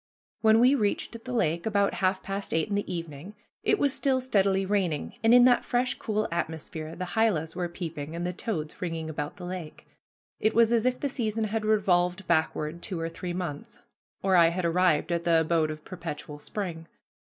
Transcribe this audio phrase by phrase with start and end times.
[0.41, 4.19] When we reached the lake, about half past eight in the evening, it was still
[4.19, 8.81] steadily raining, and in that fresh, cool atmosphere the hylas were peeping and the toads
[8.81, 9.85] ringing about the lake.
[10.39, 13.77] It was as if the season had revolved backward two or three months,
[14.23, 16.87] or I had arrived at the abode of perpetual spring.